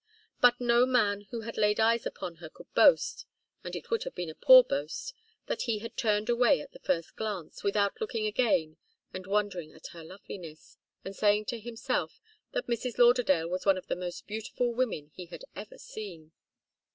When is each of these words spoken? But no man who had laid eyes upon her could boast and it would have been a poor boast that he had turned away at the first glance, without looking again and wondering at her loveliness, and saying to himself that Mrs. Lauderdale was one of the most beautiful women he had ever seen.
But 0.41 0.59
no 0.59 0.87
man 0.87 1.27
who 1.29 1.41
had 1.41 1.59
laid 1.59 1.79
eyes 1.79 2.07
upon 2.07 2.37
her 2.37 2.49
could 2.49 2.73
boast 2.73 3.27
and 3.63 3.75
it 3.75 3.91
would 3.91 4.01
have 4.03 4.15
been 4.15 4.31
a 4.31 4.33
poor 4.33 4.63
boast 4.63 5.13
that 5.45 5.61
he 5.69 5.77
had 5.77 5.95
turned 5.95 6.27
away 6.27 6.59
at 6.59 6.71
the 6.71 6.79
first 6.79 7.15
glance, 7.15 7.63
without 7.63 8.01
looking 8.01 8.25
again 8.25 8.77
and 9.13 9.27
wondering 9.27 9.73
at 9.73 9.89
her 9.93 10.03
loveliness, 10.03 10.79
and 11.05 11.15
saying 11.15 11.45
to 11.45 11.59
himself 11.59 12.19
that 12.51 12.65
Mrs. 12.65 12.97
Lauderdale 12.97 13.47
was 13.47 13.67
one 13.67 13.77
of 13.77 13.85
the 13.85 13.95
most 13.95 14.25
beautiful 14.25 14.73
women 14.73 15.11
he 15.13 15.27
had 15.27 15.45
ever 15.55 15.77
seen. 15.77 16.31